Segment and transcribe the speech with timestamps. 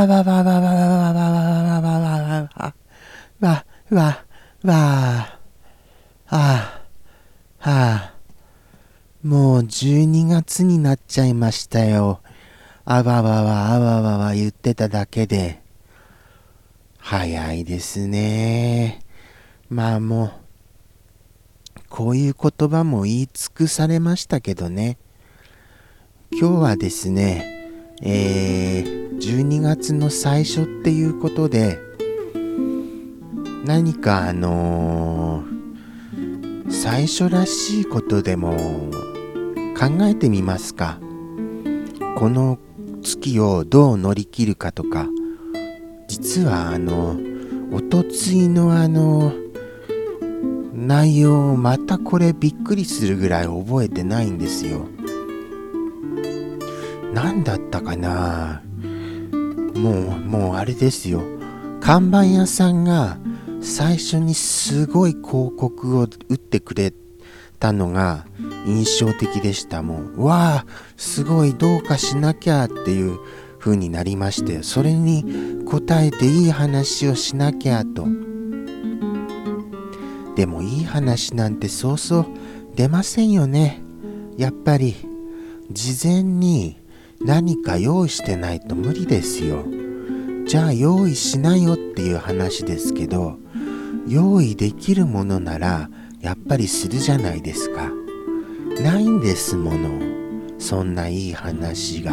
[0.00, 2.74] あわわわわわわわわわわわわわ
[3.40, 4.26] わわわ
[4.62, 5.38] わ
[6.28, 6.82] あ
[7.58, 8.14] はあ
[9.24, 12.20] もう12月になっちゃいましたよ。
[12.84, 15.60] あわわわあわわわ言ってただけで。
[16.98, 19.00] 早いですね。
[19.68, 20.30] まあもう、
[21.88, 24.98] こういう言葉も言い尽くされましたけどね。
[26.30, 27.57] 今日はですね、
[28.02, 31.78] えー、12月の最初っていうことで、
[33.64, 38.56] 何かあのー、最初らしいことでも
[39.78, 41.00] 考えてみますか？
[42.16, 42.58] この
[43.02, 45.08] 月をどう乗り切るかとか、
[46.08, 47.16] 実はあの、
[47.72, 49.32] おとついのあの、
[50.72, 54.86] 内容をまたこれびっくりするぐらい覚えてないんですよ。
[57.20, 58.62] 何だったかな？
[59.74, 61.20] もう、もうあれですよ。
[61.80, 63.18] 看板屋さんが
[63.60, 66.92] 最初にすごい広告を打ってくれ
[67.58, 68.24] たのが
[68.66, 70.16] 印象的でしたもん。
[70.16, 73.18] わあ、すごいどうかしなきゃっていう
[73.58, 78.06] 風になりましてそれに応えていい話をしなきゃと
[80.36, 82.26] でもいい話なんてそうそう
[82.76, 83.82] 出ませんよね
[84.36, 84.94] やっぱり
[85.72, 86.76] 事前に
[87.20, 89.64] 何か用意してないと無理ですよ。
[90.46, 93.36] じゃあ用意しなよっていう話ですけど
[94.06, 95.90] 用意できるものなら
[96.20, 97.90] やっぱりするじゃないですか。
[98.82, 99.90] ないんですもの。
[100.58, 102.12] そんないい話が。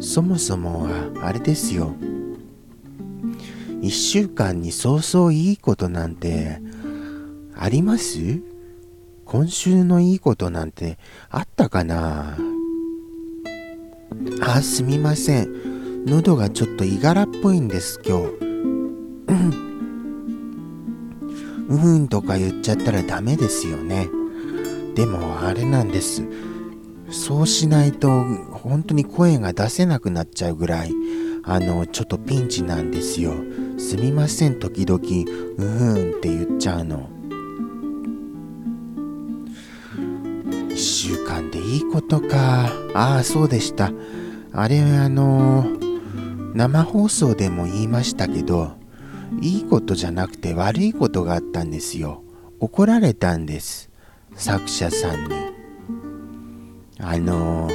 [0.00, 1.94] そもそもはあれですよ。
[3.82, 6.60] 1週間にそうそういいことなんて
[7.54, 8.40] あります？
[9.24, 10.98] 今週のいいことなんて
[11.30, 12.36] あったかな？
[14.40, 16.04] あすみません。
[16.06, 18.24] 喉がちょっといがらっぽいんです今日。
[21.68, 22.08] うん。
[22.08, 24.08] とか言っちゃったらダメですよね。
[24.94, 26.22] でもあれなんです。
[27.10, 30.92] そうしないと本当に声が出せなくなっちゃうぐらい
[31.44, 33.32] あのちょっとピンチなんですよ。
[33.78, 37.15] すみません時々うーんって言っちゃうの。
[40.76, 42.70] 1週間でいいことか。
[42.92, 43.92] ああそうでした。
[44.52, 45.64] あれあの
[46.52, 48.72] 生放送でも言いましたけど
[49.40, 52.22] いいことじゃなくて悪いことがあったんですよ。
[52.60, 53.88] 怒られたんです。
[54.34, 55.34] 作者さんに。
[56.98, 57.70] あの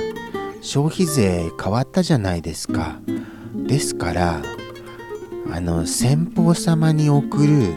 [0.61, 2.99] 消費税変わったじゃないですか。
[3.55, 4.43] ですから
[5.51, 7.73] あの先方様に送る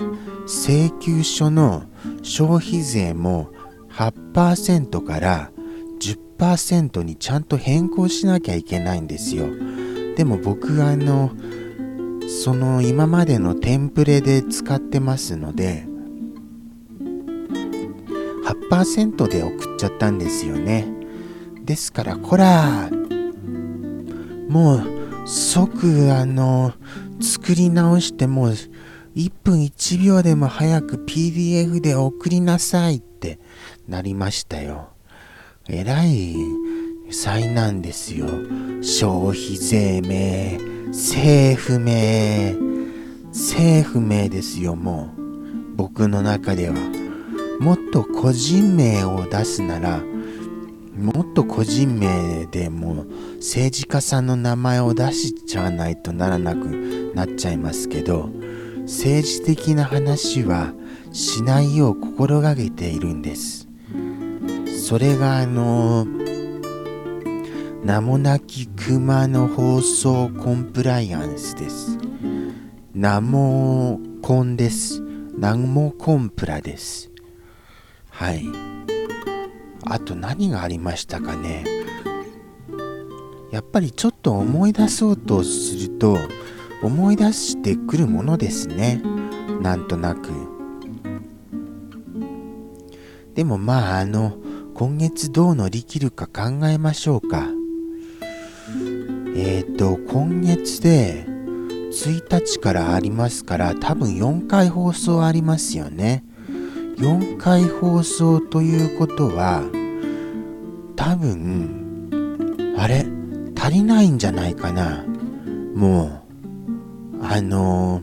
[0.47, 1.85] 請求書の
[2.23, 3.54] 消費税も
[3.97, 5.51] 8%から
[6.39, 9.47] 10%にちゃんと変更しなきゃいけないんですよ。
[10.17, 11.33] でも僕はあの
[12.29, 15.87] その今までのテンプレで使ってますので
[18.71, 20.87] 8%で送っちゃったんですよね。
[21.65, 22.91] ですから、こら、
[24.49, 24.83] もう、
[25.27, 26.75] 即、あの、
[27.21, 28.55] 作り直してもう、
[29.15, 33.39] 1分1秒でも早く PDF で送りなさいって
[33.89, 34.91] なりましたよ。
[35.69, 36.35] えらい
[37.11, 38.27] 災難ですよ。
[38.83, 40.59] 消費税名、
[40.89, 42.55] 政府名、
[43.29, 45.77] 政府名ですよ、もう。
[45.77, 46.75] 僕の中では。
[47.61, 50.03] もっと個人名を出すなら、
[50.97, 53.07] もっと個人名でも
[53.37, 58.31] 政治家さんの名前を出しちゃわないとならなくなっちゃいますけど
[58.85, 60.73] 政治的な話は
[61.13, 63.69] しないよう心がけているんです。
[64.87, 66.07] それがあの
[67.85, 71.99] 名もなき熊の放送コンプライアンスです。
[72.95, 75.01] 名もコンです。
[75.37, 77.11] 名もコンプラです。
[78.11, 78.45] はい。
[79.87, 81.65] あと何がありましたかね。
[83.51, 86.17] やっぱりちょっと思い出そうとすると
[86.85, 89.01] 思い出してくるものですね。
[89.63, 90.29] なんとなく。
[93.35, 94.37] でもまああの
[94.75, 97.49] 今月どう乗り切るか考えましょうか。
[99.35, 106.23] えっ、ー、と今月で1日からありますから多分4回放送ありますよね。
[106.99, 109.63] 4回放送ということは
[110.97, 112.11] 多分
[112.77, 113.07] あれ
[113.57, 115.03] 足りないんじゃないかな。
[115.75, 116.24] もう
[117.27, 118.03] あの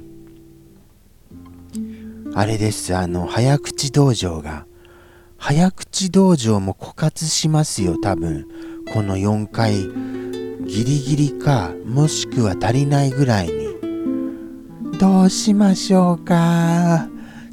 [1.74, 4.66] ー、あれですあの早口道場が
[5.38, 8.48] 早口道場も枯渇しますよ多分。
[8.94, 9.74] この4回
[10.66, 13.72] ギリギリかもしくは足りないぐらいに。
[15.00, 17.08] どうしましょうか？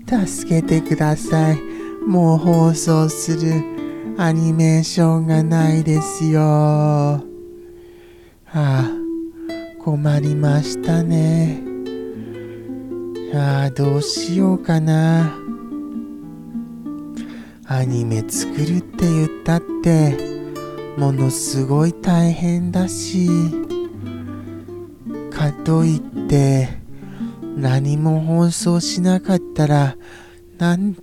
[0.07, 1.61] 助けてください。
[2.07, 3.63] もう放送する
[4.19, 6.41] アニメーションがないですよ。
[6.41, 7.23] は
[8.55, 8.98] あ。
[9.79, 11.63] 困りましたね。
[13.35, 15.33] ああどうしようかな。
[17.67, 20.17] アニメ作るって言ったって
[20.97, 23.29] ものすごい大変だし
[25.31, 26.69] かといって
[27.57, 29.97] 何も放送しなかったら
[30.59, 30.97] なん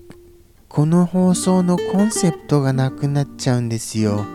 [0.68, 4.25] この放送のコンセプトがなくなっちゃうんですよ。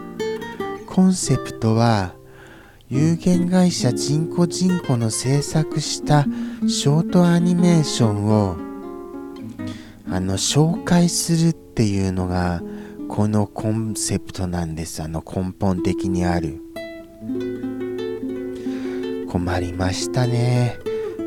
[0.86, 2.14] コンセプトは
[2.92, 6.24] 有限会社人工人工の制作した
[6.66, 8.56] ショートアニメーションを
[10.10, 12.60] あの紹介するっていうのが
[13.08, 15.04] このコンセプトなんです。
[15.04, 16.60] あの根本的にある。
[19.30, 20.76] 困りましたね。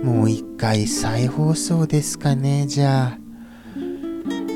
[0.03, 3.17] もう一回再放送ですかねじゃあ。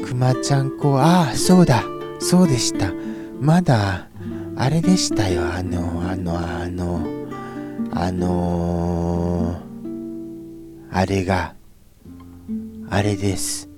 [0.05, 1.85] くまちゃんこああそうだ。
[2.19, 2.91] そうでした。
[3.39, 4.09] まだ
[4.59, 5.53] あれでしたよ。
[5.53, 7.05] あのあのあの
[7.91, 11.53] あのー、あれが
[12.89, 13.69] あれです。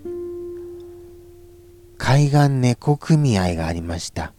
[1.98, 4.34] 海岸猫組合がありました。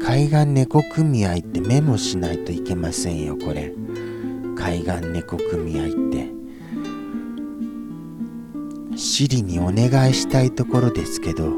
[0.00, 3.72] 海岸猫組合ってメモしないといけませんよこれ。
[4.56, 6.34] 海岸猫組合って。
[8.96, 11.50] シリにお願いしたいところですけど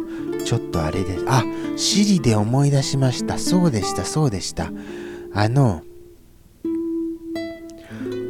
[0.46, 1.43] ちょっとあれですあ
[1.76, 3.37] シリで思い出しました。
[3.37, 4.70] そうでしたそうでした。
[5.34, 5.82] あの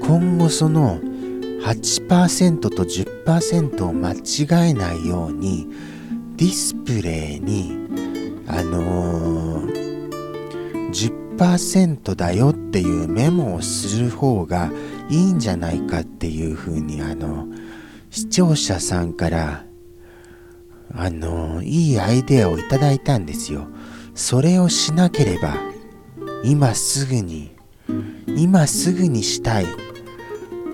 [0.01, 5.69] 今後その8%と10%を間違えないように
[6.37, 7.87] ディスプレイに
[8.49, 10.91] あのー、
[11.37, 14.71] 10%だよっていうメモをする方が
[15.11, 17.47] いいんじゃないかっていうふうにあの
[18.11, 19.67] 視聴者さんから
[20.97, 23.69] あのいいアイデアをいただいたんですよ
[24.15, 25.55] それをしなければ
[26.45, 27.55] 今すぐに
[28.27, 29.67] 今すぐにしたい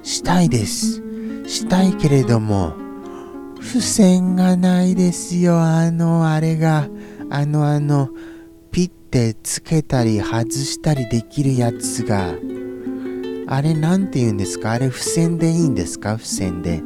[0.02, 1.02] したいです
[1.46, 2.74] したいけれども
[3.62, 5.60] 付箋がないですよ。
[5.60, 6.88] あの、あれが、
[7.30, 8.10] あの、あの、
[8.72, 12.34] ピッてつけたり外したりできるやつが、
[13.46, 14.72] あれなんて言うんですか？
[14.72, 16.16] あれ付箋でいいんですか？
[16.16, 16.82] 付箋で。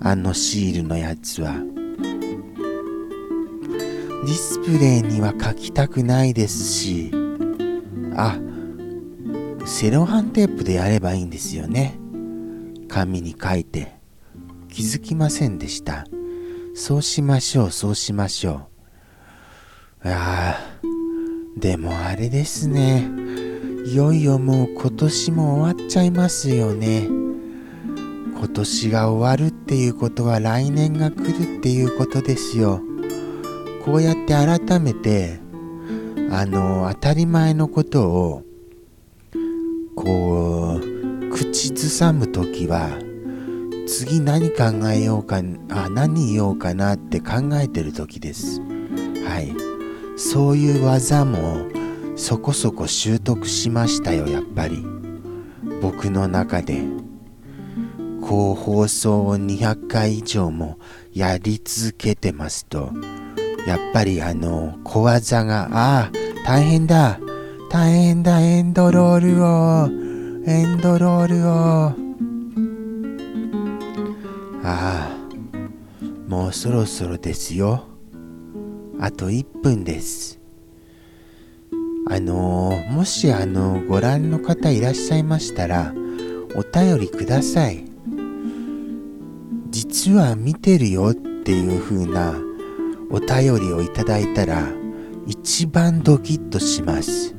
[0.00, 1.54] あのシールのやつは。
[4.28, 7.10] ディスプレイには書きたくないですし、
[8.14, 8.38] あ、
[9.64, 11.98] セロハンテープでやればいいんですよね。
[12.88, 13.96] 紙に書いて。
[14.68, 16.04] 気づきませんでした。
[16.74, 18.68] そうしましょう、そうしましょ
[20.04, 20.08] う。
[20.10, 20.58] ああ、
[21.58, 23.08] でもあれですね。
[23.86, 27.06] いよいよもう今年も終わっちゃいますよね。
[27.06, 32.82] 今年が終わるっていうことは来年が来るっていうことですよ。
[33.90, 35.40] こうやって改めて、
[36.30, 38.42] あの、当たり前のことを、
[39.96, 42.90] こう、口ずさむときは、
[43.86, 45.38] 次何考えようか
[45.70, 48.60] あ何言おうかなって考えてる時です。
[49.24, 49.56] はい。
[50.18, 51.66] そういう技も
[52.14, 54.84] そこそこ習得しましたよやっぱり。
[55.80, 56.82] 僕の中で。
[58.20, 60.78] こう放送を200回以上も
[61.14, 62.92] やり続けてますと
[63.68, 66.10] やっぱりあの小技がああ
[66.46, 67.20] 大変だ
[67.70, 69.88] 大変だエンドロールを
[70.50, 72.08] エンドロールを
[74.64, 77.84] ああ、もうそろそろですよ。
[79.00, 80.40] あと1分です。
[82.08, 85.92] あのー、もしあのー、ご覧の方いらっしゃいましたら、
[86.54, 87.84] お便りください。
[89.68, 92.47] 実は見てるよっていう風な
[93.10, 94.68] お便りをいただいたら、
[95.26, 97.34] 一番ドキッとします。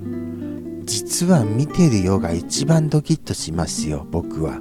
[0.84, 4.60] 実は見てるよが一番ドキッとしますよ、僕は。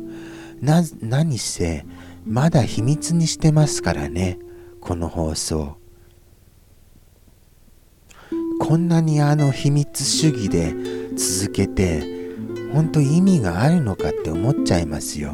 [0.61, 1.85] な、何せ、
[2.29, 4.39] まだ秘密にしてますからね
[4.81, 5.79] この放送
[8.61, 10.75] こんなにあの秘密主義で
[11.17, 12.03] 続けて
[12.75, 15.33] 本当意味があるのかって思っちゃいますよ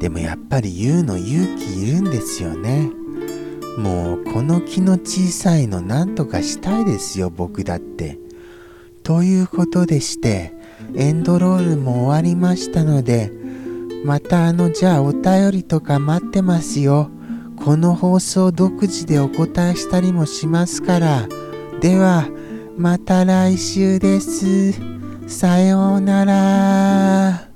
[0.00, 2.90] でもやっぱり言うの勇気いるんですよね
[3.78, 8.18] もうこの気の小さいのなんとかしたいですよ僕だって。
[9.04, 10.52] ということでして
[10.96, 13.32] エンドロールも終わりましたので
[14.04, 17.10] またあのじゃあお便りとか待ってますよ。
[17.56, 21.28] この放送独自でお答えしたりもしますから。
[21.80, 22.28] では
[22.76, 24.72] また来週です。
[25.28, 27.47] さようなら。